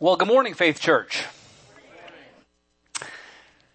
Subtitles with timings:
[0.00, 1.24] Well, good morning, Faith Church.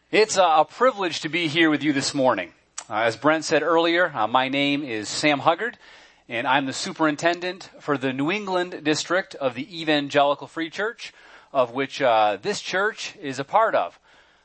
[0.10, 2.54] It's a privilege to be here with you this morning.
[2.90, 5.78] Uh, as Brent said earlier, uh, my name is Sam Huggard,
[6.30, 11.12] and I'm the superintendent for the New England district of the Evangelical Free Church,
[11.52, 14.00] of which uh, this church is a part of.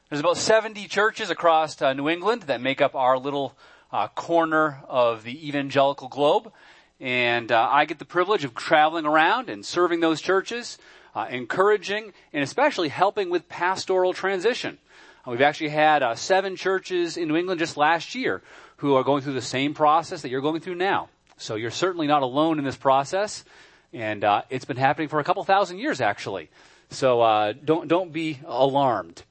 [0.08, 3.56] There's about 70 churches across uh, New England that make up our little
[3.92, 6.52] uh, corner of the evangelical globe,
[6.98, 10.76] and uh, I get the privilege of traveling around and serving those churches
[11.14, 14.78] uh, encouraging, and especially helping with pastoral transition.
[15.26, 18.42] Uh, we've actually had uh, seven churches in New England just last year
[18.78, 21.08] who are going through the same process that you're going through now.
[21.36, 23.44] So you're certainly not alone in this process,
[23.92, 26.50] and uh, it's been happening for a couple thousand years actually.
[26.90, 29.22] So uh, don't don't be alarmed.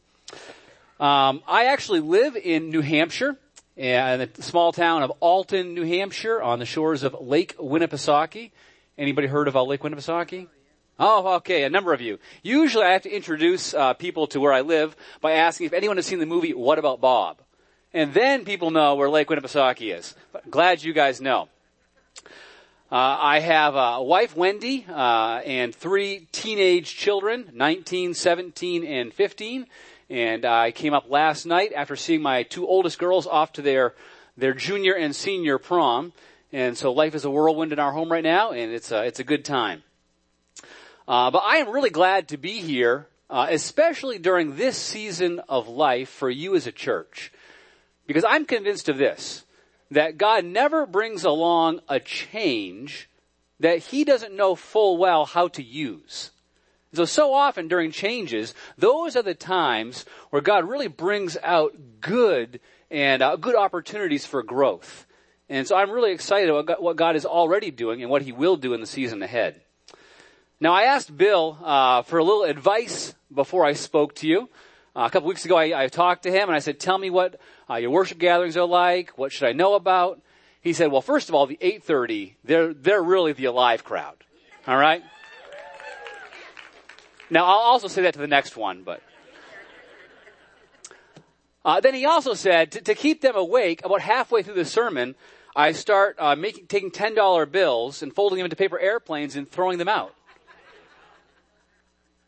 [0.99, 3.37] Um, I actually live in New Hampshire,
[3.75, 8.51] in the small town of Alton, New Hampshire, on the shores of Lake Winnipesaukee.
[8.97, 10.47] Anybody heard of uh, Lake Winnipesaukee?
[10.99, 12.17] Oh, okay, a number of you.
[12.41, 15.97] Usually I have to introduce uh, people to where I live by asking if anyone
[15.97, 17.37] has seen the movie What About Bob?
[17.93, 20.15] And then people know where Lake Winnipesaukee is.
[20.31, 21.49] But glad you guys know.
[22.89, 29.67] Uh, I have a wife, Wendy, uh, and three teenage children, 19, 17, and 15.
[30.09, 33.93] And I came up last night after seeing my two oldest girls off to their,
[34.35, 36.13] their junior and senior prom.
[36.51, 39.19] And so life is a whirlwind in our home right now, and it's a, it's
[39.19, 39.83] a good time.
[41.07, 45.67] Uh, but I am really glad to be here, uh, especially during this season of
[45.67, 47.31] life for you as a church.
[48.07, 49.45] Because I'm convinced of this,
[49.91, 53.09] that God never brings along a change
[53.59, 56.31] that he doesn't know full well how to use.
[56.93, 62.59] So, so often during changes, those are the times where God really brings out good
[62.89, 65.05] and uh, good opportunities for growth.
[65.49, 68.57] And so I'm really excited about what God is already doing and what he will
[68.57, 69.61] do in the season ahead.
[70.59, 74.49] Now, I asked Bill uh, for a little advice before I spoke to you.
[74.95, 77.11] Uh, a couple weeks ago, I, I, talked to him and I said, "Tell me
[77.11, 79.15] what uh, your worship gatherings are like.
[79.19, 80.19] What should I know about?"
[80.59, 84.15] He said, "Well, first of all, the 8:30, they're they're really the alive crowd.
[84.65, 85.03] All right."
[87.29, 89.03] Now, I'll also say that to the next one, but.
[91.63, 93.83] Uh, then he also said to, to, keep them awake.
[93.83, 95.15] About halfway through the sermon,
[95.53, 99.47] I start uh, making taking ten dollar bills and folding them into paper airplanes and
[99.47, 100.16] throwing them out.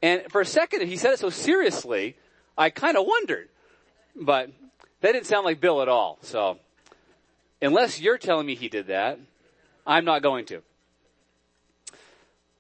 [0.02, 2.16] And for a second, he said it so seriously,
[2.58, 3.50] I kind of wondered.
[4.16, 4.50] But
[5.02, 6.18] that didn't sound like Bill at all.
[6.22, 6.58] So,
[7.62, 9.20] unless you're telling me he did that,
[9.86, 10.62] I'm not going to.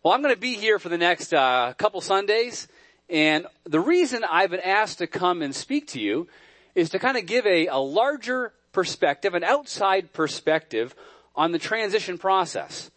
[0.03, 2.67] Well, I'm going to be here for the next uh, couple Sundays.
[3.09, 6.27] And the reason I've been asked to come and speak to you
[6.75, 10.95] is to kind of give a, a larger perspective, an outside perspective
[11.35, 12.91] on the transition process.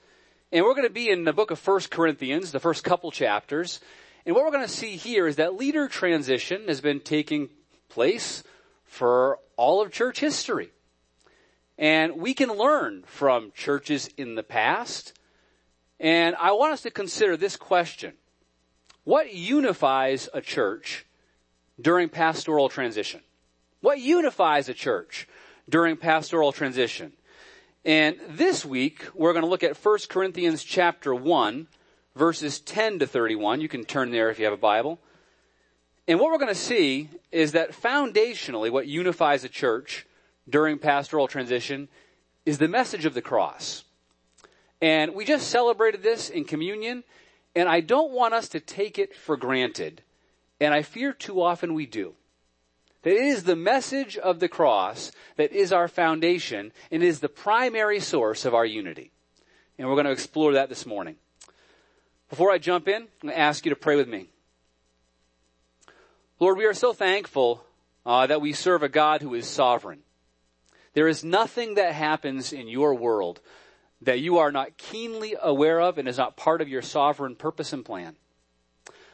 [0.52, 3.81] And we're going to be in the book of First Corinthians, the first couple chapters.
[4.25, 7.49] And what we're going to see here is that leader transition has been taking
[7.88, 8.44] place
[8.84, 10.71] for all of church history.
[11.78, 15.19] And we can learn from churches in the past.
[15.99, 18.15] And I want us to consider this question.
[19.05, 21.05] What unifies a church
[21.81, 23.21] during pastoral transition?
[23.81, 25.27] What unifies a church
[25.69, 27.12] during pastoral transition?
[27.84, 31.66] And this week, we're going to look at 1 Corinthians chapter 1,
[32.15, 33.61] verses 10 to 31.
[33.61, 34.99] You can turn there if you have a Bible.
[36.09, 40.06] And what we're going to see is that foundationally, what unifies a church
[40.49, 41.89] during pastoral transition
[42.45, 43.84] is the message of the cross.
[44.81, 47.05] And we just celebrated this in communion,
[47.55, 50.03] and I don't want us to take it for granted.
[50.61, 52.15] And I fear too often we do.
[53.03, 57.29] That it is the message of the cross that is our foundation and is the
[57.29, 59.11] primary source of our unity.
[59.79, 61.17] And we're going to explore that this morning.
[62.32, 64.31] Before I jump in, I'm going to ask you to pray with me.
[66.41, 67.62] Lord, we are so thankful
[68.06, 69.98] uh, that we serve a God who is sovereign.
[70.94, 73.43] There is nothing that happens in your world
[74.00, 77.75] that you are not keenly aware of and is not part of your sovereign purpose
[77.75, 78.17] and plan.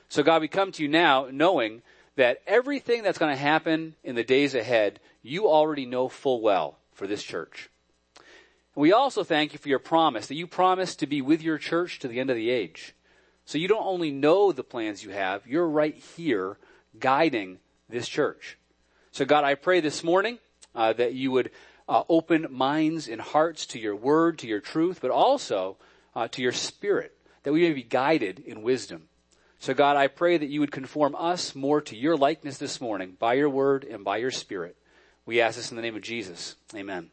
[0.08, 1.82] So God, we come to you now knowing
[2.14, 6.78] that everything that's going to happen in the days ahead, you already know full well
[6.92, 7.68] for this church.
[8.76, 11.98] We also thank you for your promise that you promise to be with your church
[11.98, 12.94] to the end of the age.
[13.48, 16.58] So you don't only know the plans you have, you're right here
[17.00, 18.58] guiding this church.
[19.10, 20.38] So God, I pray this morning
[20.74, 21.50] uh, that you would
[21.88, 25.78] uh, open minds and hearts to your word, to your truth, but also
[26.14, 29.08] uh, to your spirit, that we may be guided in wisdom.
[29.60, 33.16] So God, I pray that you would conform us more to your likeness this morning
[33.18, 34.76] by your word and by your spirit.
[35.24, 36.56] We ask this in the name of Jesus.
[36.74, 37.08] Amen.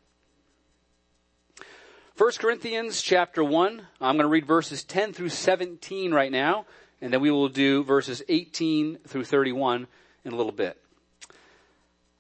[2.18, 3.82] 1 Corinthians chapter 1.
[4.00, 6.66] I'm going to read verses 10 through 17 right now.
[7.02, 9.86] and then we will do verses 18 through 31
[10.24, 10.82] in a little bit.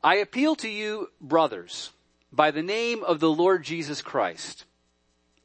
[0.04, 1.92] I appeal to you, brothers,
[2.30, 4.66] by the name of the Lord Jesus Christ,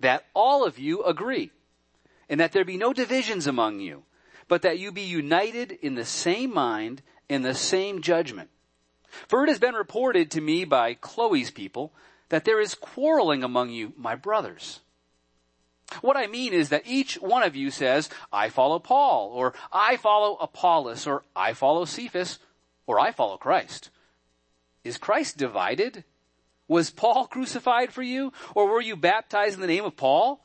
[0.00, 1.52] that all of you agree,
[2.28, 4.02] and that there be no divisions among you,
[4.48, 8.50] but that you be united in the same mind and the same judgment.
[9.28, 11.92] For it has been reported to me by Chloe's people
[12.30, 14.80] that there is quarreling among you, my brothers.
[16.00, 19.96] What I mean is that each one of you says, I follow Paul, or I
[19.96, 22.38] follow Apollos, or I follow Cephas,
[22.86, 23.90] or I follow Christ.
[24.84, 26.04] Is Christ divided?
[26.68, 28.32] Was Paul crucified for you?
[28.54, 30.44] Or were you baptized in the name of Paul?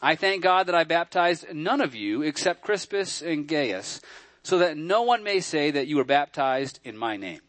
[0.00, 4.00] I thank God that I baptized none of you except Crispus and Gaius,
[4.42, 7.40] so that no one may say that you were baptized in my name.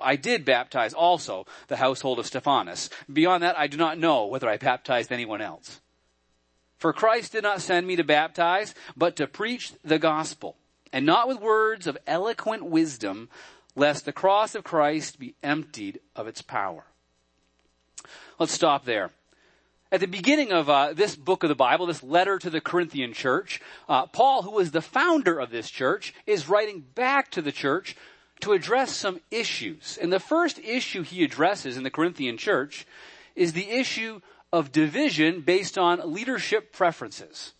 [0.00, 2.88] I did baptize also the household of Stephanas.
[3.12, 5.80] Beyond that, I do not know whether I baptized anyone else.
[6.78, 10.56] For Christ did not send me to baptize, but to preach the gospel,
[10.92, 13.28] and not with words of eloquent wisdom,
[13.74, 16.84] lest the cross of Christ be emptied of its power.
[18.38, 19.10] Let's stop there.
[19.92, 23.12] At the beginning of uh, this book of the Bible, this letter to the Corinthian
[23.12, 27.52] church, uh, Paul, who was the founder of this church, is writing back to the
[27.52, 27.94] church
[28.42, 29.98] to address some issues.
[30.00, 32.86] And the first issue he addresses in the Corinthian church
[33.34, 34.20] is the issue
[34.52, 37.54] of division based on leadership preferences.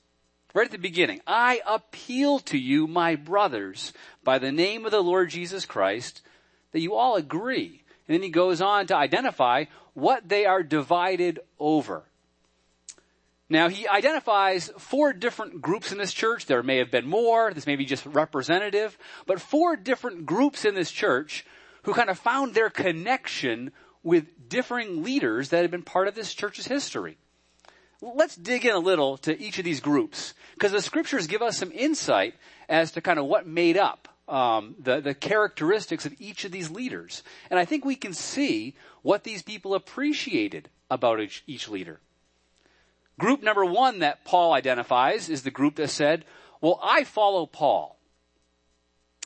[0.54, 5.02] Right at the beginning, I appeal to you, my brothers, by the name of the
[5.02, 6.20] Lord Jesus Christ,
[6.72, 7.82] that you all agree.
[8.06, 9.64] And then he goes on to identify
[9.94, 12.04] what they are divided over.
[13.52, 16.46] Now he identifies four different groups in this church.
[16.46, 17.52] There may have been more.
[17.52, 18.96] This may be just representative,
[19.26, 21.44] but four different groups in this church
[21.82, 23.72] who kind of found their connection
[24.02, 27.18] with differing leaders that had been part of this church's history.
[28.00, 31.58] Let's dig in a little to each of these groups because the scriptures give us
[31.58, 32.34] some insight
[32.70, 36.70] as to kind of what made up um, the, the characteristics of each of these
[36.70, 37.22] leaders.
[37.50, 42.00] And I think we can see what these people appreciated about each, each leader.
[43.18, 46.24] Group number one that Paul identifies is the group that said,
[46.60, 47.98] well, I follow Paul.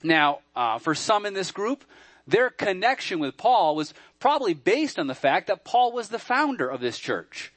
[0.02, 1.84] Now, uh, for some in this group,
[2.26, 6.68] their connection with Paul was probably based on the fact that Paul was the founder
[6.68, 7.52] of this church.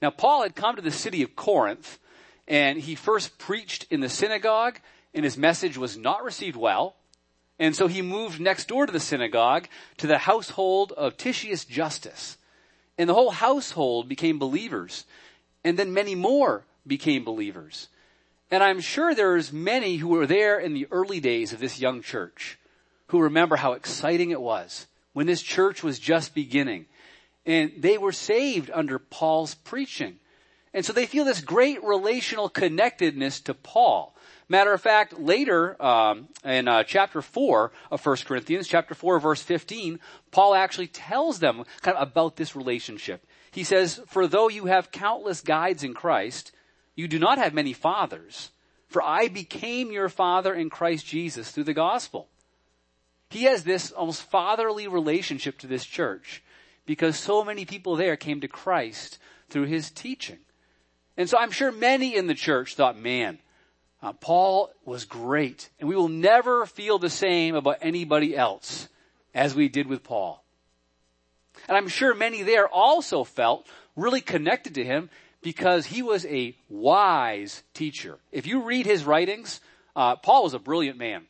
[0.00, 1.98] Now, Paul had come to the city of Corinth,
[2.46, 4.80] and he first preached in the synagogue,
[5.12, 6.94] and his message was not received well.
[7.58, 9.66] And so he moved next door to the synagogue
[9.98, 12.38] to the household of Titius Justus.
[12.96, 15.04] And the whole household became believers
[15.68, 17.88] and then many more became believers.
[18.50, 22.00] And I'm sure there's many who were there in the early days of this young
[22.00, 22.58] church
[23.08, 26.86] who remember how exciting it was when this church was just beginning.
[27.44, 30.16] And they were saved under Paul's preaching.
[30.72, 34.14] And so they feel this great relational connectedness to Paul.
[34.48, 39.42] Matter of fact, later um, in uh, chapter four of 1 Corinthians, chapter four, verse
[39.42, 40.00] fifteen,
[40.30, 43.26] Paul actually tells them kind of about this relationship.
[43.50, 46.52] He says, For though you have countless guides in Christ,
[46.94, 48.50] you do not have many fathers.
[48.88, 52.28] For I became your father in Christ Jesus through the gospel.
[53.30, 56.42] He has this almost fatherly relationship to this church
[56.86, 59.18] because so many people there came to Christ
[59.50, 60.38] through his teaching.
[61.16, 63.38] And so I'm sure many in the church thought, man,
[64.02, 68.88] uh, Paul was great and we will never feel the same about anybody else
[69.34, 70.42] as we did with Paul.
[71.66, 75.10] And I'm sure many there also felt really connected to him
[75.42, 78.18] because he was a wise teacher.
[78.32, 79.60] If you read his writings,
[79.96, 81.26] uh, Paul was a brilliant man.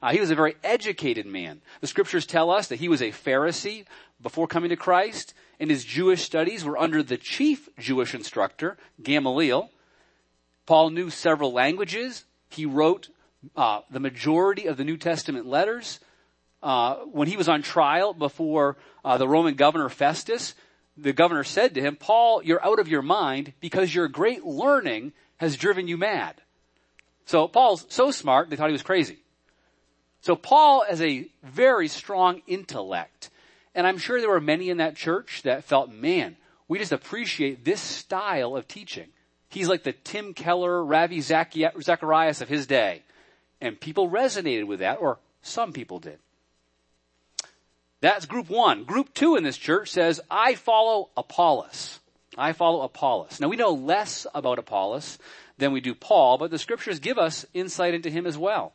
[0.00, 1.60] Uh, he was a very educated man.
[1.80, 3.84] The scriptures tell us that he was a Pharisee
[4.22, 9.70] before coming to Christ, and his Jewish studies were under the chief Jewish instructor, Gamaliel.
[10.66, 12.24] Paul knew several languages.
[12.50, 13.08] He wrote
[13.56, 15.98] uh, the majority of the New Testament letters.
[16.62, 20.54] Uh, when he was on trial before uh, the Roman governor Festus,
[20.96, 25.12] the governor said to him, Paul, you're out of your mind because your great learning
[25.36, 26.34] has driven you mad.
[27.26, 29.18] So Paul's so smart, they thought he was crazy.
[30.22, 33.30] So Paul has a very strong intellect.
[33.74, 36.36] And I'm sure there were many in that church that felt, man,
[36.66, 39.08] we just appreciate this style of teaching.
[39.48, 43.02] He's like the Tim Keller, Ravi Zacharias of his day.
[43.60, 46.18] And people resonated with that, or some people did.
[48.00, 48.84] That's group one.
[48.84, 51.98] Group two in this church says, I follow Apollos.
[52.36, 53.40] I follow Apollos.
[53.40, 55.18] Now we know less about Apollos
[55.58, 58.72] than we do Paul, but the scriptures give us insight into him as well.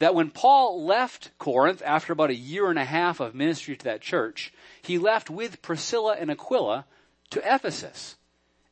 [0.00, 3.84] That when Paul left Corinth after about a year and a half of ministry to
[3.84, 6.84] that church, he left with Priscilla and Aquila
[7.30, 8.16] to Ephesus.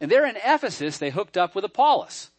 [0.01, 2.31] And there in Ephesus, they hooked up with Apollos.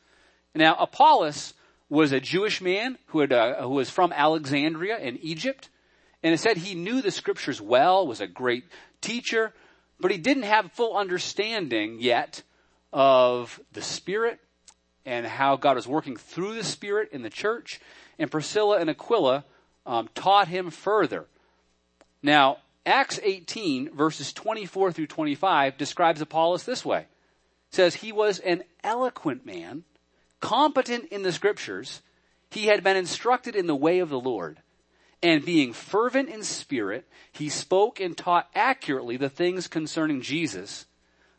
[0.54, 1.54] Now, Apollos
[1.90, 5.70] was a Jewish man who, had, uh, who was from Alexandria in Egypt.
[6.28, 8.66] And it said he knew the scriptures well, was a great
[9.00, 9.54] teacher,
[9.98, 12.44] but he didn't have full understanding yet
[12.92, 14.42] of the Spirit
[15.06, 17.80] and how God was working through the Spirit in the church.
[18.20, 19.46] And Priscilla and Aquila
[19.86, 21.28] um, taught him further.
[22.22, 27.00] Now, Acts 18 verses 24 through 25 describes Apollos this way.
[27.00, 27.08] It
[27.72, 29.86] says he was an eloquent man,
[30.42, 32.02] competent in the scriptures.
[32.52, 34.62] He had been instructed in the way of the Lord.
[35.24, 40.86] And being fervent in spirit, he spoke and taught accurately the things concerning Jesus,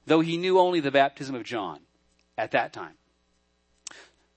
[0.07, 1.81] though he knew only the baptism of John
[2.37, 2.95] at that time.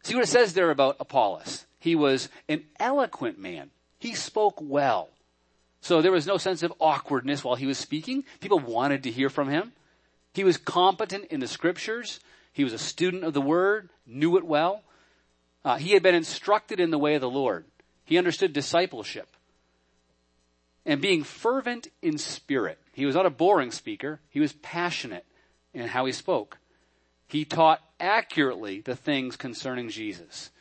[0.04, 1.66] See what it says there about Apollos.
[1.80, 3.72] He was an eloquent man.
[3.98, 5.10] He spoke well.
[5.82, 8.24] So there was no sense of awkwardness while he was speaking.
[8.40, 9.74] People wanted to hear from him.
[10.34, 12.20] He was competent in the scriptures.
[12.54, 14.84] He was a student of the word, knew it well.
[15.64, 17.66] Uh, he had been instructed in the way of the Lord.
[18.12, 19.30] He understood discipleship.
[20.86, 22.78] And being fervent in spirit.
[22.92, 24.20] He was not a boring speaker.
[24.30, 25.26] He was passionate
[25.74, 26.58] in how he spoke.
[27.30, 30.52] He taught accurately the things concerning Jesus.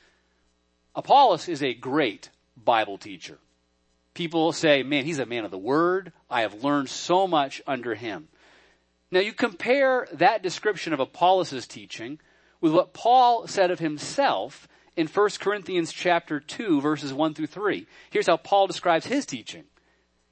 [0.95, 3.39] Apollos is a great Bible teacher.
[4.15, 6.13] People say, man, he's a man of the word.
[6.31, 8.29] I have learned so much under him.
[9.11, 12.21] Now you compare that description of Apollos' teaching
[12.61, 17.87] with what Paul said of himself in 1 Corinthians chapter 2 verses 1 through 3.
[18.11, 19.65] Here's how Paul describes his teaching.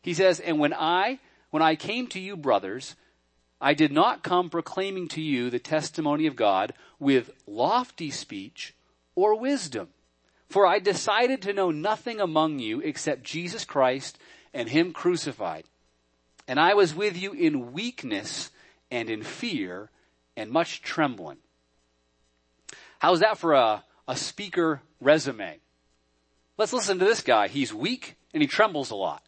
[0.03, 1.19] He says, and when I,
[1.51, 2.97] when I came to you brothers,
[3.61, 8.75] I did not come proclaiming to you the testimony of God with lofty speech
[9.15, 9.89] or wisdom
[10.49, 14.19] for I decided to know nothing among you except Jesus Christ
[14.55, 15.65] and Him crucified.
[16.47, 18.51] And I was with you in weakness
[18.91, 19.91] and in fear
[20.37, 21.37] and much trembling.
[22.99, 25.59] How's that for a, a speaker resume?
[26.57, 27.47] Let's listen to this guy.
[27.47, 29.23] He's weak and he trembles a lot.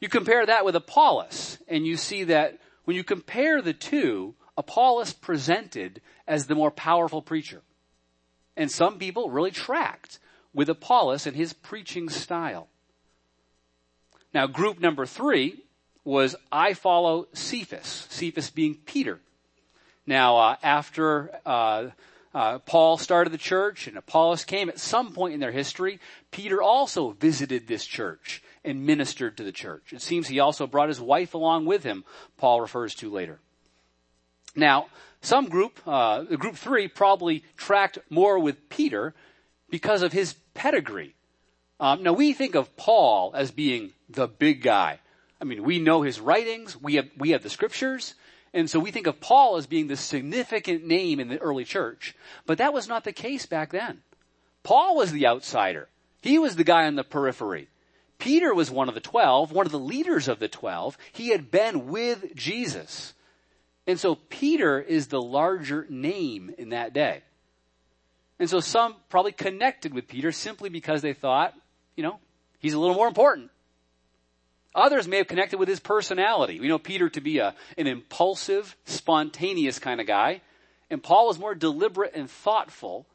[0.00, 5.12] You compare that with Apollos and you see that when you compare the two, Apollos
[5.12, 7.60] presented as the more powerful preacher.
[8.56, 10.18] And some people really tracked
[10.54, 12.68] with Apollos and his preaching style.
[14.32, 15.64] Now, group number three
[16.04, 19.20] was I follow Cephas, Cephas being Peter.
[20.06, 21.88] Now, uh, after uh,
[22.34, 25.98] uh, Paul started the church and Apollos came, at some point in their history,
[26.30, 29.92] Peter also visited this church and ministered to the church.
[29.92, 32.04] It seems he also brought his wife along with him,
[32.36, 33.38] Paul refers to later.
[34.54, 34.88] Now,
[35.20, 39.14] some group, uh, group three probably tracked more with Peter
[39.70, 41.14] because of his pedigree.
[41.80, 45.00] Um, now we think of Paul as being the big guy.
[45.40, 48.14] I mean, we know his writings, we have, we have the scriptures,
[48.52, 52.14] and so we think of Paul as being the significant name in the early church.
[52.46, 54.02] But that was not the case back then.
[54.62, 55.88] Paul was the outsider.
[56.20, 57.68] He was the guy on the periphery.
[58.18, 60.98] Peter was one of the twelve, one of the leaders of the twelve.
[61.12, 63.14] He had been with Jesus.
[63.86, 67.22] And so Peter is the larger name in that day.
[68.38, 71.54] And so some probably connected with Peter simply because they thought,
[71.96, 72.18] you know,
[72.58, 73.50] he's a little more important.
[74.74, 76.60] Others may have connected with his personality.
[76.60, 80.42] We know Peter to be a, an impulsive, spontaneous kind of guy.
[80.90, 83.06] And Paul was more deliberate and thoughtful.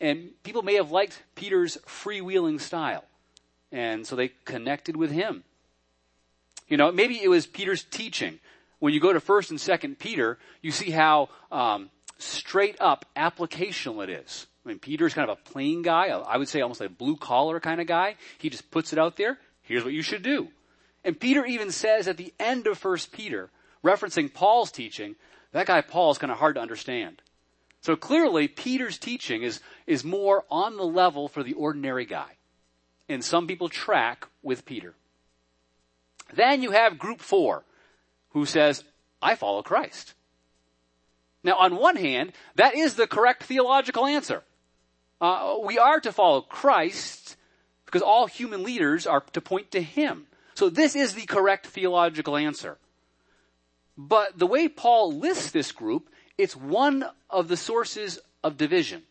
[0.00, 3.04] And people may have liked Peter's freewheeling style.
[3.72, 5.44] And so they connected with him.
[6.68, 8.40] You know, maybe it was Peter's teaching
[8.78, 14.02] when you go to First and Second Peter, you see how um, straight up applicational
[14.04, 14.46] it is.
[14.64, 16.08] I mean, Peter's kind of a plain guy.
[16.08, 18.16] I would say almost a blue collar kind of guy.
[18.38, 19.38] He just puts it out there.
[19.62, 20.48] Here's what you should do.
[21.06, 23.48] And Peter even says at the end of First Peter,
[23.84, 25.14] referencing Paul's teaching,
[25.52, 27.22] that guy Paul is kind of hard to understand.
[27.80, 32.32] So clearly, Peter's teaching is, is more on the level for the ordinary guy.
[33.08, 34.94] And some people track with Peter.
[36.34, 37.62] Then you have group four
[38.30, 38.82] who says,
[39.22, 40.14] I follow Christ.
[41.44, 44.42] Now, on one hand, that is the correct theological answer.
[45.20, 47.36] Uh, we are to follow Christ
[47.84, 50.26] because all human leaders are to point to Him.
[50.56, 52.78] So this is the correct theological answer.
[53.96, 59.02] But the way Paul lists this group, it's one of the sources of division.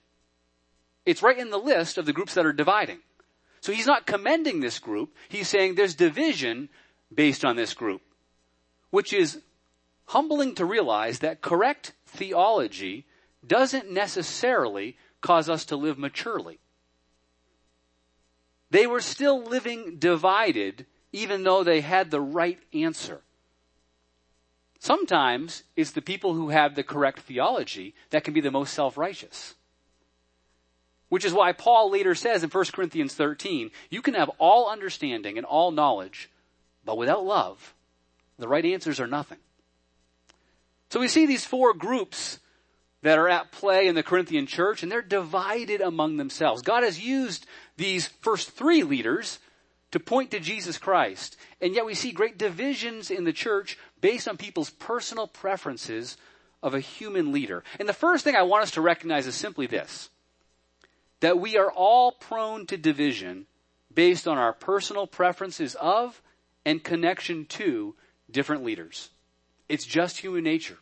[1.06, 3.00] It's right in the list of the groups that are dividing.
[3.62, 5.16] So he's not commending this group.
[5.30, 6.70] He's saying there's division
[7.14, 8.02] based on this group
[8.96, 9.42] which is
[10.06, 13.06] humbling to realize that correct theology
[13.46, 16.60] doesn't necessarily cause us to live maturely.
[18.70, 23.22] They were still living divided even though they had the right answer.
[24.80, 29.56] Sometimes it's the people who have the correct theology that can be the most self-righteous.
[31.08, 35.38] Which is why Paul later says in 1 Corinthians 13, you can have all understanding
[35.38, 36.30] and all knowledge,
[36.84, 37.74] but without love,
[38.38, 39.40] the right answers are nothing.
[40.90, 42.40] So we see these four groups
[43.04, 46.62] that are at play in the Corinthian church and they're divided among themselves.
[46.62, 47.46] God has used
[47.78, 49.40] these first three leaders
[49.96, 51.38] to point to Jesus Christ.
[51.62, 56.18] And yet we see great divisions in the church based on people's personal preferences
[56.62, 57.64] of a human leader.
[57.80, 60.10] And the first thing I want us to recognize is simply this.
[61.22, 63.46] That we are all prone to division
[63.94, 66.22] based on our personal preferences of
[66.66, 67.96] and connection to
[68.30, 69.12] different leaders.
[69.70, 70.78] It's just human nature.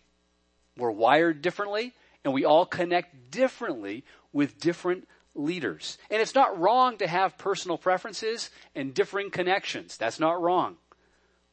[0.76, 1.94] We're wired differently
[2.26, 5.98] and we all connect differently with different leaders.
[6.10, 9.98] And it's not wrong to have personal preferences and differing connections.
[9.98, 10.78] That's not wrong.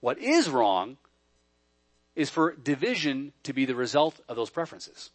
[0.00, 0.96] What is wrong
[2.14, 5.10] is for division to be the result of those preferences.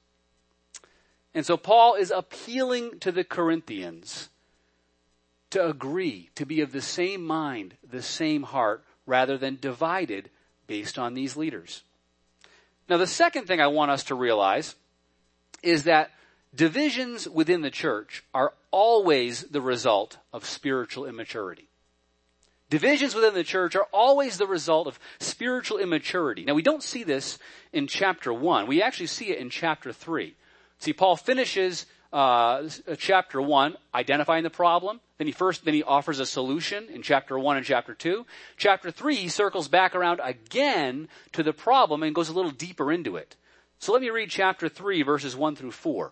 [1.33, 4.29] And so Paul is appealing to the Corinthians
[5.49, 10.29] to agree, to be of the same mind, the same heart, rather than divided
[10.67, 11.83] based on these leaders.
[12.89, 14.75] Now the second thing I want us to realize
[15.61, 16.11] is that
[16.55, 21.67] divisions within the church are always the result of spiritual immaturity.
[22.69, 26.45] Divisions within the church are always the result of spiritual immaturity.
[26.45, 27.37] Now we don't see this
[27.71, 28.67] in chapter 1.
[28.67, 30.35] We actually see it in chapter 3.
[30.79, 34.99] See, Paul finishes uh, chapter 1 identifying the problem.
[35.17, 38.25] Then he first, then he offers a solution in chapter 1 and chapter 2.
[38.57, 42.91] Chapter 3, he circles back around again to the problem and goes a little deeper
[42.91, 43.35] into it.
[43.79, 46.11] So let me read chapter 3 verses 1 through 4.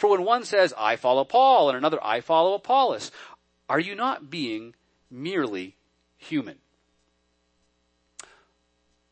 [0.00, 3.12] For when one says, I follow Paul, and another, I follow Apollos,
[3.68, 4.74] are you not being
[5.10, 5.76] merely
[6.16, 6.56] human?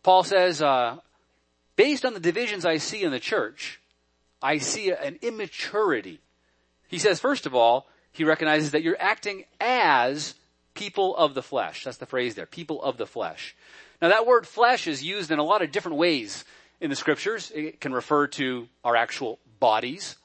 [0.02, 0.96] Paul says, uh,
[1.76, 3.82] based on the divisions I see in the church,
[4.40, 6.20] I see an immaturity.
[6.88, 10.36] He says, first of all, he recognizes that you're acting as
[10.72, 11.84] people of the flesh.
[11.84, 13.54] That's the phrase there, people of the flesh.
[14.00, 16.46] Now that word flesh is used in a lot of different ways
[16.80, 17.52] in the scriptures.
[17.54, 20.16] It can refer to our actual bodies,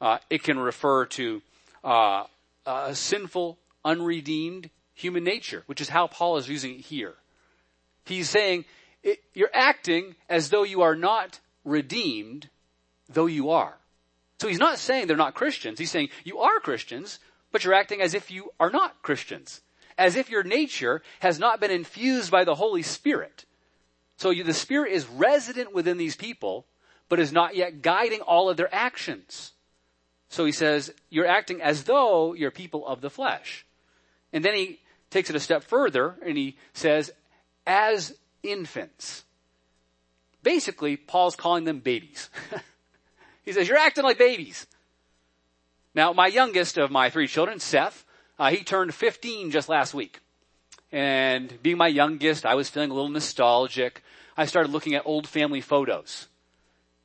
[0.00, 1.42] uh, it can refer to
[1.84, 2.24] uh,
[2.66, 7.14] a sinful, unredeemed human nature, which is how Paul is using it here.
[8.04, 8.64] He's saying
[9.02, 12.48] it, you're acting as though you are not redeemed,
[13.08, 13.76] though you are.
[14.40, 15.78] So he's not saying they're not Christians.
[15.78, 17.20] He's saying you are Christians,
[17.52, 19.60] but you're acting as if you are not Christians.
[19.96, 23.46] As if your nature has not been infused by the Holy Spirit.
[24.18, 26.66] So you, the Spirit is resident within these people,
[27.08, 29.52] but is not yet guiding all of their actions.
[30.36, 33.64] So he says, you're acting as though you're people of the flesh.
[34.34, 37.10] And then he takes it a step further and he says,
[37.66, 39.24] as infants.
[40.42, 42.28] Basically, Paul's calling them babies.
[43.46, 44.66] he says, you're acting like babies.
[45.94, 48.04] Now, my youngest of my three children, Seth,
[48.38, 50.20] uh, he turned 15 just last week.
[50.92, 54.02] And being my youngest, I was feeling a little nostalgic.
[54.36, 56.28] I started looking at old family photos.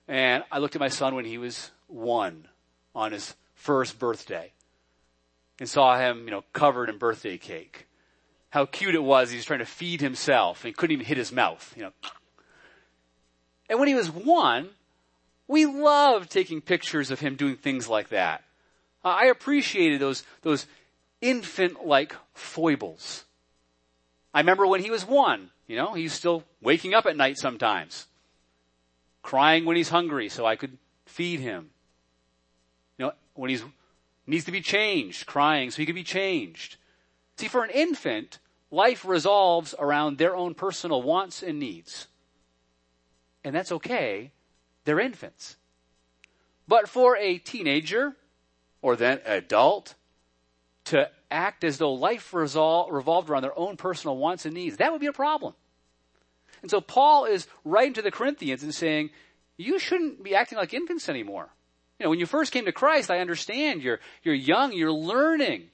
[0.10, 2.50] And I looked at my son when he was one
[2.96, 4.52] on his first birthday
[5.60, 7.88] and saw him, you know, covered in birthday cake.
[8.50, 9.30] How cute it was.
[9.30, 11.92] He was trying to feed himself and couldn't even hit his mouth, you know.
[13.70, 14.70] And when he was one,
[15.48, 18.44] we loved taking pictures of him doing things like that.
[19.04, 20.66] I appreciated those, those
[21.22, 23.24] infant-like foibles.
[24.34, 28.08] I remember when he was one, you know, he's still waking up at night sometimes.
[29.22, 31.70] Crying when he's hungry so I could feed him
[33.34, 33.60] when he
[34.28, 36.78] needs to be changed, crying so he can be changed.
[37.38, 38.40] See, for an infant,
[38.70, 42.08] life resolves around their own personal wants and needs.
[43.44, 44.32] And that's okay.
[44.86, 45.58] They're infants.
[46.68, 48.16] But for a teenager
[48.82, 49.96] or then adult
[50.86, 54.92] to act as though life resol- revolved around their own personal wants and needs, that
[54.92, 55.54] would be a problem.
[56.62, 59.10] And so Paul is writing to the Corinthians and saying,
[59.58, 61.50] you shouldn't be acting like infants anymore.
[62.02, 65.68] You know, when you first came to Christ, I understand you're, you're young, you're learning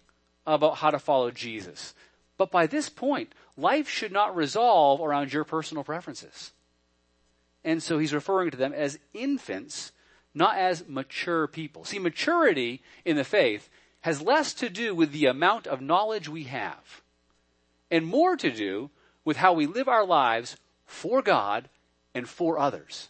[0.46, 1.94] about how to follow Jesus.
[2.38, 6.52] But by this point, life should not resolve around your personal preferences.
[7.64, 9.94] And so he's referring to them as infants,
[10.34, 11.86] not as mature people.
[11.86, 13.70] See, maturity in the faith
[14.02, 17.04] has less to do with the amount of knowledge we have
[17.90, 18.90] and more to do
[19.24, 21.70] with how we live our lives for God
[22.14, 23.08] and for others.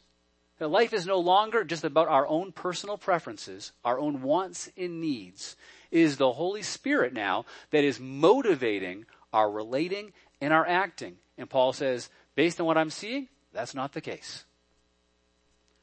[0.60, 5.00] That life is no longer just about our own personal preferences, our own wants and
[5.00, 5.56] needs.
[5.91, 11.17] It is the Holy Spirit now that is motivating our relating and our acting.
[11.38, 14.46] And Paul says, based on what I'm seeing, that's not the case.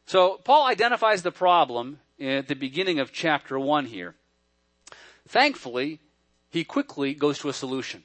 [0.07, 4.15] So Paul identifies the problem at the beginning of chapter one here.
[5.29, 6.01] Thankfully,
[6.51, 8.03] he quickly goes to a solution.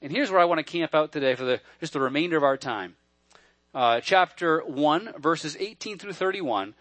[0.00, 2.42] And here's where I want to camp out today for the, just the remainder of
[2.42, 2.96] our time.
[3.74, 6.74] Uh, chapter 1, verses 18 through 31,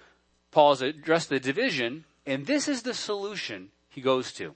[0.51, 4.55] Paul has addressed the division, and this is the solution he goes to.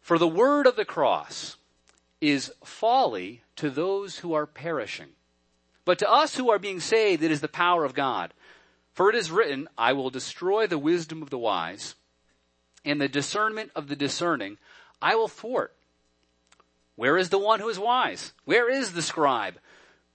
[0.00, 1.56] For the word of the cross
[2.22, 5.08] is folly to those who are perishing.
[5.84, 8.32] But to us who are being saved, it is the power of God.
[8.94, 11.94] For it is written, I will destroy the wisdom of the wise,
[12.82, 14.56] and the discernment of the discerning
[15.02, 15.74] I will thwart.
[16.96, 18.32] Where is the one who is wise?
[18.44, 19.58] Where is the scribe?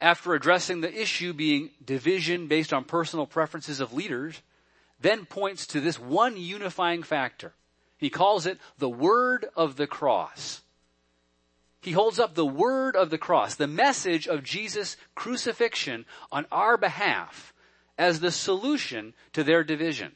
[0.00, 4.40] after addressing the issue being division based on personal preferences of leaders,
[5.00, 7.52] then points to this one unifying factor.
[7.96, 10.62] He calls it the word of the cross.
[11.80, 16.76] He holds up the word of the cross, the message of Jesus' crucifixion on our
[16.76, 17.52] behalf
[17.96, 20.12] as the solution to their division.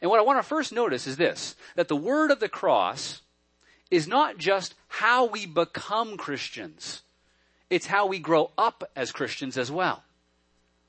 [0.00, 3.22] And what I want to first notice is this, that the word of the cross
[3.90, 7.02] is not just how we become Christians.
[7.70, 10.02] It's how we grow up as Christians as well.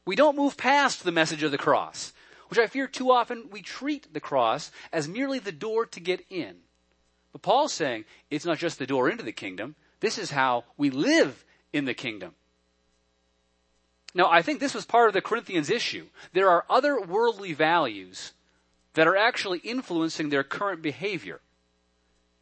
[0.05, 2.11] We don't move past the message of the cross,
[2.49, 6.25] which I fear too often we treat the cross as merely the door to get
[6.29, 6.55] in.
[7.31, 9.75] But Paul's saying it's not just the door into the kingdom.
[9.99, 12.33] This is how we live in the kingdom.
[14.13, 16.07] Now, I think this was part of the Corinthians issue.
[16.33, 18.33] There are other worldly values
[18.95, 21.39] that are actually influencing their current behavior.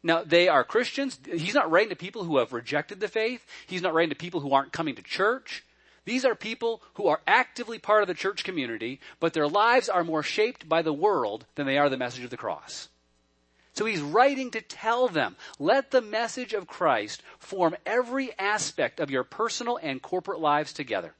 [0.02, 1.18] Now, they are Christians.
[1.26, 3.44] He's not writing to people who have rejected the faith.
[3.66, 5.62] He's not writing to people who aren't coming to church.
[6.06, 10.02] These are people who are actively part of the church community, but their lives are
[10.02, 12.88] more shaped by the world than they are the message of the cross.
[13.74, 19.10] So he's writing to tell them, let the message of Christ form every aspect of
[19.10, 21.14] your personal and corporate lives together.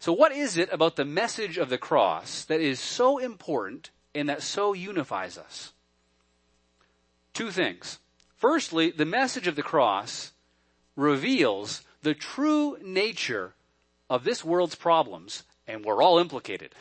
[0.00, 4.28] So what is it about the message of the cross that is so important and
[4.28, 5.72] that so unifies us?
[7.32, 7.98] Two things.
[8.36, 10.32] Firstly, the message of the cross
[10.96, 13.54] reveals the true nature
[14.08, 16.74] of this world's problems, and we're all implicated.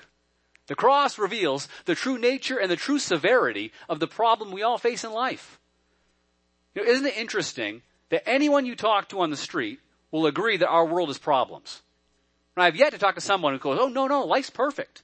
[0.67, 4.77] The cross reveals the true nature and the true severity of the problem we all
[4.77, 5.59] face in life.
[6.75, 9.79] You know, isn't it interesting that anyone you talk to on the street
[10.11, 11.81] will agree that our world is problems?
[12.55, 15.01] And I've yet to talk to someone who goes, oh no, no, life's perfect.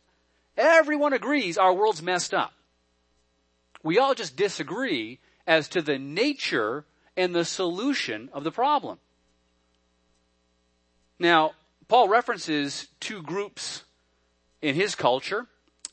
[0.58, 2.54] Everyone agrees our world's messed up.
[3.84, 9.00] We all just disagree as to the nature and the solution of the problem.
[11.20, 11.52] Now,
[11.88, 13.84] Paul references two groups
[14.62, 15.46] in his culture,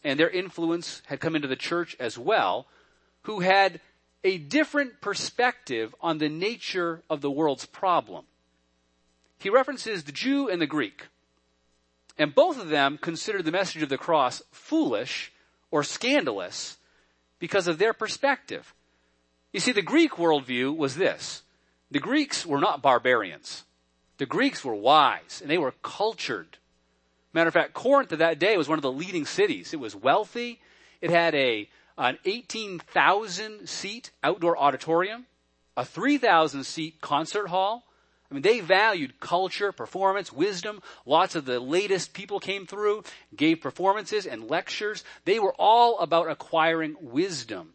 [0.03, 2.67] and their influence had come into the church as well,
[3.23, 3.81] who had
[4.25, 8.25] a different perspective on the nature of the world's problem.
[9.39, 11.07] He references the Jew and the Greek.
[12.19, 15.33] And both of them considered the message of the cross foolish
[15.71, 16.77] or scandalous
[17.39, 18.75] because of their perspective.
[19.53, 21.43] You see, the Greek worldview was this.
[21.91, 23.65] The Greeks were not barbarians.
[24.19, 26.59] The Greeks were wise and they were cultured.
[27.33, 29.73] Matter of fact, Corinth at that day was one of the leading cities.
[29.73, 30.61] It was wealthy.
[31.01, 35.27] It had a, an 18,000 seat outdoor auditorium,
[35.77, 37.85] a 3,000 seat concert hall.
[38.33, 40.81] I mean, they valued culture, performance, wisdom.
[41.05, 43.05] Lots of the latest people came through,
[43.37, 45.05] gave performances and lectures.
[45.27, 47.75] They were all about acquiring wisdom.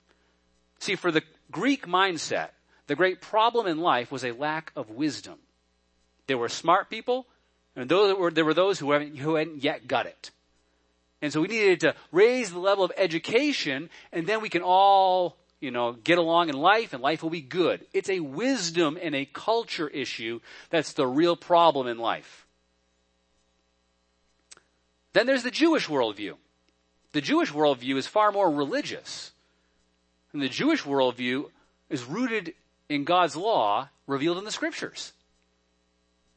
[0.80, 2.50] See, for the Greek mindset,
[2.88, 5.36] the great problem in life was a lack of wisdom.
[6.26, 7.28] There were smart people,
[7.76, 10.32] and were, there were those who hadn't, who hadn't yet got it.
[11.22, 15.38] And so we needed to raise the level of education, and then we can all,
[15.60, 17.86] you know, get along in life, and life will be good.
[17.94, 20.40] It's a wisdom and a culture issue
[20.70, 22.46] that's the real problem in life.
[25.14, 26.36] Then there's the Jewish worldview.
[27.14, 29.32] The Jewish worldview is far more religious.
[30.32, 31.50] And the Jewish worldview
[31.90, 32.54] is rooted
[32.90, 35.14] in God's law revealed in the scriptures.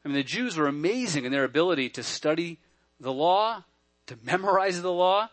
[0.04, 2.59] I mean, the Jews were amazing in their ability to study
[2.98, 3.64] the law,
[4.06, 5.28] to memorize the law.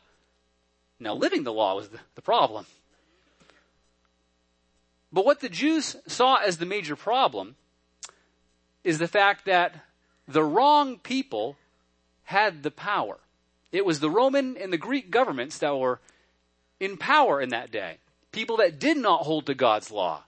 [1.00, 2.66] Now, living the law was the, the problem.
[5.12, 7.56] But what the Jews saw as the major problem
[8.84, 9.74] is the fact that
[10.28, 11.58] the wrong people
[12.24, 13.18] had the power.
[13.72, 16.00] It was the Roman and the Greek governments that were
[16.80, 17.98] in power in that day.
[18.32, 20.24] People that did not hold to God's law.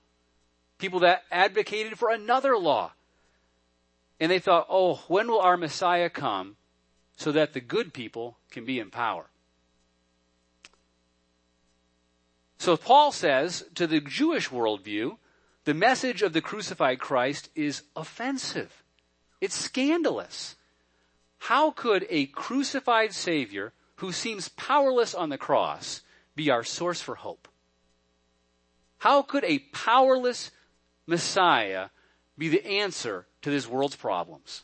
[0.77, 2.93] People that advocated for another law.
[4.19, 6.55] And they thought, oh, when will our Messiah come
[7.17, 9.27] so that the good people can be in power?
[12.59, 15.17] So Paul says to the Jewish worldview,
[15.65, 18.83] the message of the crucified Christ is offensive.
[19.41, 20.55] It's scandalous.
[21.39, 26.01] How could a crucified Savior who seems powerless on the cross
[26.35, 27.47] be our source for hope?
[28.99, 30.51] How could a powerless
[31.09, 31.89] Messiah
[32.39, 34.63] be the answer to this world's problems.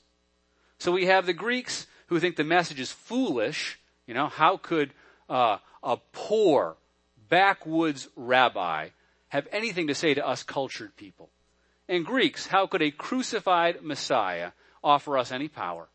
[0.80, 3.80] So we have the Greeks who think the message is foolish.
[4.08, 4.94] You know, how could
[5.30, 6.78] uh, a poor,
[7.30, 8.90] backwoods rabbi
[9.30, 11.30] have anything to say to us cultured people?
[11.88, 14.52] And Greeks, how could a crucified Messiah
[14.84, 15.88] offer us any power?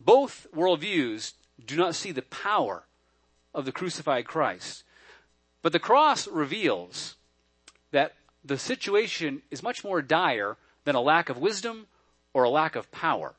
[0.00, 1.32] Both worldviews
[1.66, 2.84] do not see the power
[3.54, 4.84] of the crucified Christ.
[5.62, 7.16] But the cross reveals
[7.90, 11.86] that the situation is much more dire than a lack of wisdom
[12.32, 13.34] or a lack of power.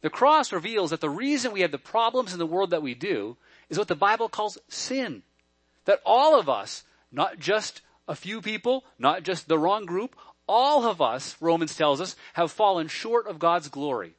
[0.00, 2.94] The cross reveals that the reason we have the problems in the world that we
[2.94, 3.36] do
[3.68, 5.22] is what the Bible calls sin.
[5.84, 10.16] That all of us, not just a few people, not just the wrong group,
[10.46, 14.14] all of us, Romans tells us, have fallen short of God's glory.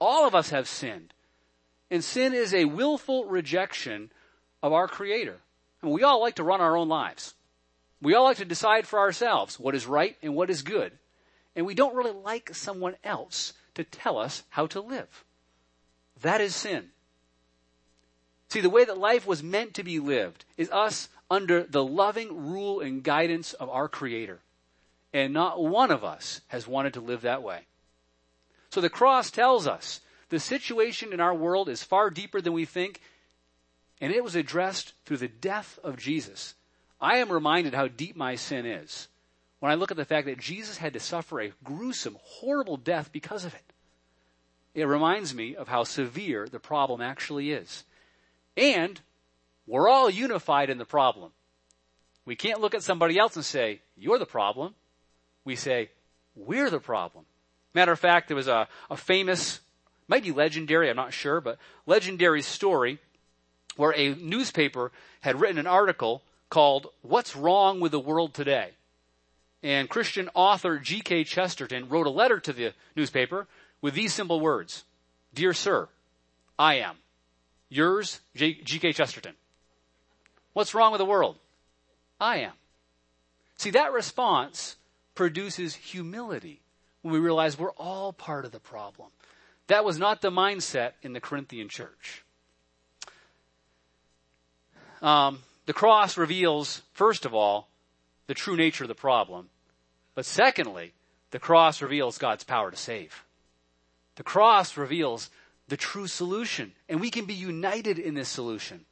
[0.00, 1.12] All of us have sinned.
[1.90, 4.10] And sin is a willful rejection
[4.62, 5.38] of our Creator.
[5.82, 7.34] And we all like to run our own lives.
[8.02, 10.92] We all like to decide for ourselves what is right and what is good
[11.56, 15.24] and we don't really like someone else to tell us how to live.
[16.20, 16.90] That is sin.
[18.48, 22.48] See, the way that life was meant to be lived is us under the loving
[22.48, 24.40] rule and guidance of our Creator.
[25.12, 27.60] And not one of us has wanted to live that way.
[28.70, 32.64] So the cross tells us the situation in our world is far deeper than we
[32.64, 33.00] think,
[34.00, 36.54] and it was addressed through the death of Jesus.
[37.00, 39.08] I am reminded how deep my sin is
[39.60, 43.10] when I look at the fact that Jesus had to suffer a gruesome, horrible death
[43.12, 43.72] because of it.
[44.74, 47.84] It reminds me of how severe the problem actually is.
[48.56, 49.00] And
[49.66, 51.32] we're all unified in the problem.
[52.24, 54.74] We can't look at somebody else and say, you're the problem.
[55.44, 55.90] We say,
[56.34, 57.24] we're the problem.
[57.74, 59.60] Matter of fact, there was a, a famous,
[60.08, 62.98] might be legendary, I'm not sure, but legendary story
[63.76, 64.90] where a newspaper
[65.20, 68.70] had written an article called What's Wrong with the World Today?
[69.62, 71.24] And Christian author G.K.
[71.24, 73.46] Chesterton wrote a letter to the newspaper
[73.80, 74.84] with these simple words
[75.34, 75.88] Dear Sir,
[76.58, 76.96] I am.
[77.68, 78.92] Yours, G.K.
[78.92, 79.34] Chesterton.
[80.52, 81.36] What's wrong with the world?
[82.20, 82.52] I am.
[83.56, 84.76] See, that response
[85.14, 86.60] produces humility
[87.02, 89.08] when we realize we're all part of the problem.
[89.66, 92.24] That was not the mindset in the Corinthian church.
[95.02, 97.68] Um, the cross reveals, first of all,
[98.26, 99.48] the true nature of the problem.
[100.14, 100.94] But secondly,
[101.30, 103.24] the cross reveals God's power to save.
[104.14, 105.30] The cross reveals
[105.68, 108.84] the true solution, and we can be united in this solution.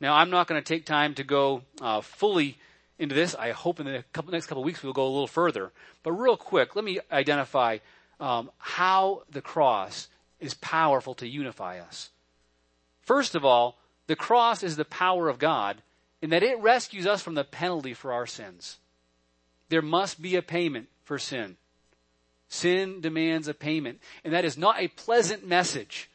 [0.00, 2.58] Now, I'm not going to take time to go uh, fully
[2.98, 3.34] into this.
[3.34, 5.72] I hope in the couple, next couple of weeks we'll go a little further.
[6.02, 7.78] But real quick, let me identify
[8.20, 10.08] um, how the cross
[10.40, 12.10] is powerful to unify us.
[13.02, 15.82] First of all, the cross is the power of God
[16.22, 18.78] in that it rescues us from the penalty for our sins.
[19.68, 21.56] There must be a payment for sin.
[22.48, 24.00] Sin demands a payment.
[24.24, 26.10] And that is not a pleasant message,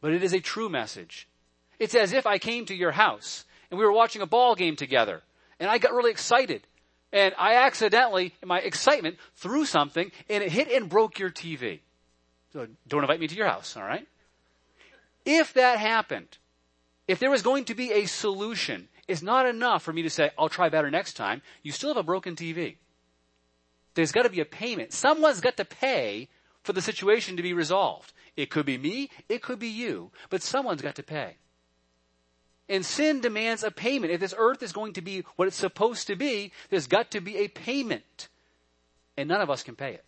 [0.00, 1.28] but it is a true message.
[1.78, 4.76] It's as if I came to your house and we were watching a ball game
[4.76, 5.22] together
[5.58, 6.66] and I got really excited
[7.12, 11.80] and I accidentally, in my excitement, threw something and it hit and broke your TV.
[12.52, 14.06] So don't invite me to your house, alright?
[15.24, 16.38] If that happened,
[17.08, 20.30] if there was going to be a solution, it's not enough for me to say,
[20.38, 21.42] I'll try better next time.
[21.62, 22.76] You still have a broken TV.
[23.94, 24.92] There's got to be a payment.
[24.92, 26.28] Someone's got to pay
[26.62, 28.12] for the situation to be resolved.
[28.36, 31.36] It could be me, it could be you, but someone's got to pay.
[32.68, 34.12] And sin demands a payment.
[34.12, 37.20] If this earth is going to be what it's supposed to be, there's got to
[37.20, 38.28] be a payment.
[39.16, 40.04] And none of us can pay it.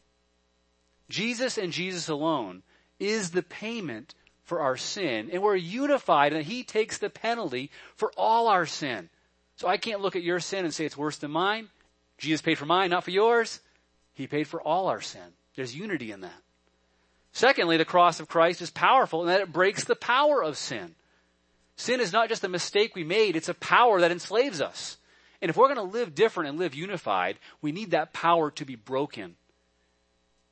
[1.11, 2.63] Jesus and Jesus alone
[2.99, 8.13] is the payment for our sin, and we're unified, and He takes the penalty for
[8.17, 9.09] all our sin.
[9.57, 11.69] So I can't look at your sin and say it's worse than mine.
[12.19, 13.61] Jesus paid for mine, not for yours.
[14.15, 15.35] He paid for all our sin.
[15.57, 16.43] There's unity in that.
[17.33, 20.95] Secondly, the cross of Christ is powerful in that it breaks the power of sin.
[21.77, 24.97] Sin is not just a mistake we made, it's a power that enslaves us.
[25.43, 28.65] And if we're going to live different and live unified, we need that power to
[28.65, 29.35] be broken.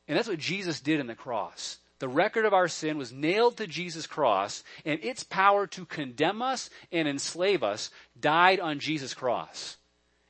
[0.08, 1.78] And that's what Jesus did in the cross.
[2.00, 6.42] The record of our sin was nailed to Jesus' cross, and its power to condemn
[6.42, 9.76] us and enslave us died on Jesus' cross.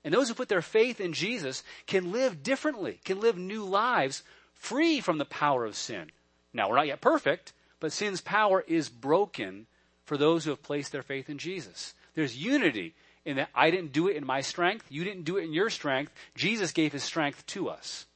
[0.04, 4.22] And those who put their faith in Jesus can live differently, can live new lives
[4.54, 6.10] free from the power of sin.
[6.52, 9.66] Now, we're not yet perfect, but sin's power is broken
[10.04, 11.94] for those who have placed their faith in Jesus.
[12.14, 15.44] There's unity in that I didn't do it in my strength, you didn't do it
[15.44, 16.12] in your strength.
[16.34, 18.06] Jesus gave his strength to us.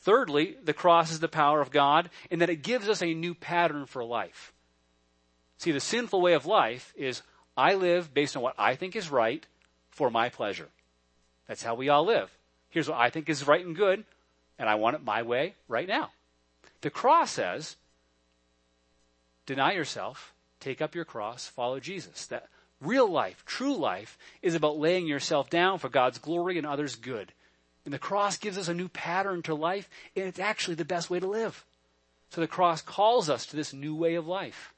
[0.00, 3.34] Thirdly, the cross is the power of God in that it gives us a new
[3.34, 4.52] pattern for life.
[5.58, 7.22] See, the sinful way of life is
[7.56, 9.46] I live based on what I think is right
[9.92, 10.68] for my pleasure.
[11.46, 12.30] That's how we all live.
[12.70, 14.04] Here's what I think is right and good,
[14.58, 16.10] and I want it my way right now.
[16.80, 17.76] The cross says,
[19.46, 22.26] deny yourself, take up your cross, follow Jesus.
[22.26, 22.48] That
[22.80, 27.32] real life, true life, is about laying yourself down for God's glory and others' good.
[27.84, 31.10] And the cross gives us a new pattern to life, and it's actually the best
[31.10, 31.64] way to live.
[32.30, 34.71] So the cross calls us to this new way of life.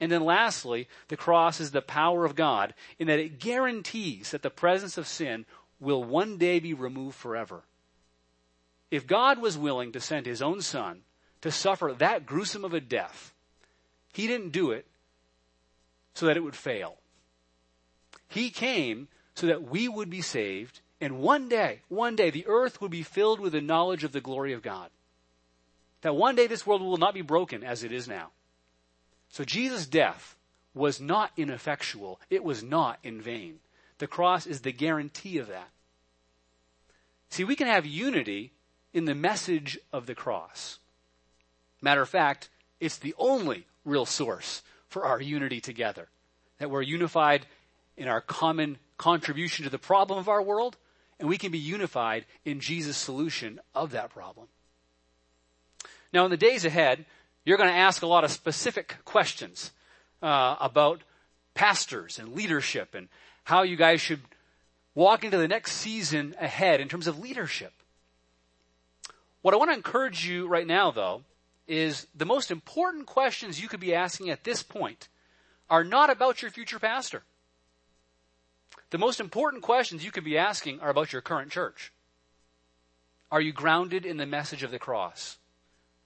[0.00, 4.42] And then lastly, the cross is the power of God in that it guarantees that
[4.42, 5.46] the presence of sin
[5.80, 7.62] will one day be removed forever.
[8.90, 11.02] If God was willing to send his own son
[11.40, 13.34] to suffer that gruesome of a death,
[14.12, 14.86] he didn't do it
[16.14, 16.96] so that it would fail.
[18.28, 22.80] He came so that we would be saved and one day, one day, the earth
[22.80, 24.90] would be filled with the knowledge of the glory of God.
[26.00, 28.30] That one day this world will not be broken as it is now.
[29.28, 30.36] So Jesus' death
[30.74, 32.20] was not ineffectual.
[32.30, 33.58] It was not in vain.
[33.98, 35.68] The cross is the guarantee of that.
[37.30, 38.52] See, we can have unity
[38.92, 40.78] in the message of the cross.
[41.80, 42.48] Matter of fact,
[42.80, 46.08] it's the only real source for our unity together.
[46.58, 47.46] That we're unified
[47.96, 50.76] in our common contribution to the problem of our world
[51.18, 54.48] and we can be unified in Jesus' solution of that problem.
[56.12, 57.04] Now, in the days ahead,
[57.46, 59.70] you're going to ask a lot of specific questions
[60.20, 61.00] uh, about
[61.54, 63.08] pastors and leadership and
[63.44, 64.20] how you guys should
[64.94, 67.72] walk into the next season ahead in terms of leadership.
[69.42, 71.22] What I want to encourage you right now, though,
[71.68, 75.08] is the most important questions you could be asking at this point
[75.70, 77.22] are not about your future pastor.
[78.90, 81.92] The most important questions you could be asking are about your current church.
[83.30, 85.38] Are you grounded in the message of the cross?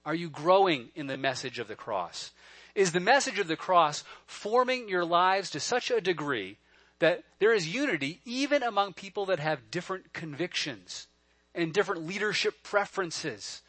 [0.05, 2.31] Are you growing in the message of the cross?
[2.73, 6.57] Is the message of the cross forming your lives to such a degree
[6.99, 11.07] that there is unity even among people that have different convictions
[11.53, 13.61] and different leadership preferences?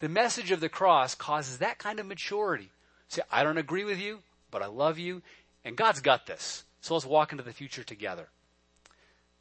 [0.00, 2.70] The message of the cross causes that kind of maturity.
[3.08, 4.20] Say, I don't agree with you,
[4.50, 5.22] but I love you,
[5.64, 6.64] and God's got this.
[6.80, 8.28] So let's walk into the future together.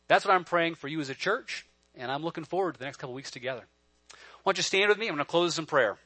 [0.08, 2.86] That's what I'm praying for you as a church, and I'm looking forward to the
[2.86, 3.66] next couple weeks together.
[4.44, 5.08] Why don't you stand with me?
[5.08, 5.98] I'm going to close this in prayer.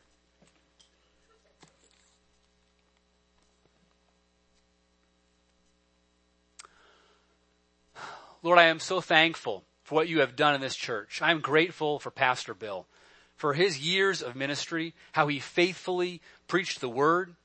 [8.43, 11.21] Lord, I am so thankful for what you have done in this church.
[11.21, 12.87] I'm grateful for Pastor Bill,
[13.35, 17.35] for his years of ministry, how he faithfully preached the word,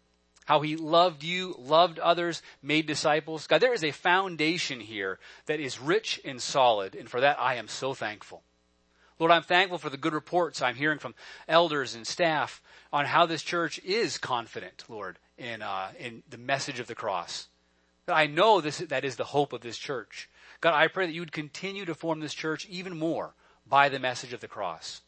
[0.46, 3.46] how he loved you, loved others, made disciples.
[3.46, 7.56] God, there is a foundation here that is rich and solid, and for that I
[7.56, 8.42] am so thankful.
[9.18, 11.14] Lord, I'm thankful for the good reports I'm hearing from
[11.48, 16.80] elders and staff on how this church is confident, Lord, in, uh, in the message
[16.80, 17.48] of the cross.
[18.08, 20.28] I know this, that is the hope of this church.
[20.66, 23.34] God, I pray that you would continue to form this church even more
[23.68, 25.00] by the message of the cross.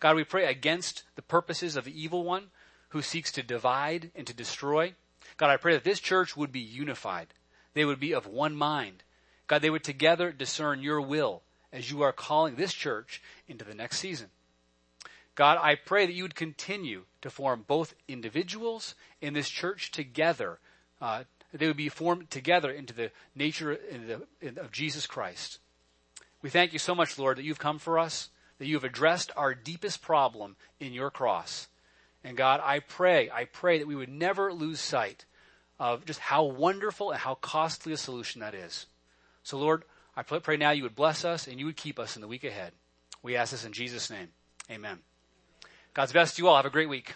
[0.00, 2.44] God, we pray against the purposes of the evil one
[2.88, 4.94] who seeks to divide and to destroy.
[5.36, 7.26] God, I pray that this church would be unified.
[7.74, 9.02] They would be of one mind.
[9.48, 11.42] God, they would together discern your will
[11.74, 14.28] as you are calling this church into the next season.
[15.34, 20.58] God, I pray that you would continue to form both individuals in this church together.
[21.02, 23.78] Uh, they would be formed together into the nature
[24.56, 25.58] of Jesus Christ.
[26.40, 29.30] We thank you so much, Lord, that you've come for us, that you have addressed
[29.36, 31.68] our deepest problem in your cross.
[32.24, 35.24] And God, I pray, I pray that we would never lose sight
[35.78, 38.86] of just how wonderful and how costly a solution that is.
[39.42, 39.84] So, Lord,
[40.16, 42.44] I pray now you would bless us and you would keep us in the week
[42.44, 42.72] ahead.
[43.22, 44.28] We ask this in Jesus' name.
[44.70, 44.98] Amen.
[45.94, 46.56] God's best to you all.
[46.56, 47.14] Have a great week.